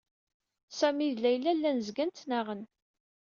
[0.77, 2.61] Sami d Layla llan zgan ttnaɣen.